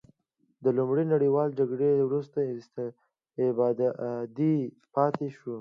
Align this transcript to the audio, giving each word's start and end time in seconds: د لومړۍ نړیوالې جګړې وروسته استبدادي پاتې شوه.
د 0.63 0.65
لومړۍ 0.77 1.05
نړیوالې 1.13 1.53
جګړې 1.59 1.91
وروسته 2.07 2.37
استبدادي 2.55 4.55
پاتې 4.95 5.27
شوه. 5.35 5.49